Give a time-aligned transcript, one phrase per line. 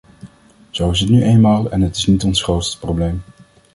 [0.69, 3.21] Zo is het nu eenmaal en het is niet ons grootste probleem.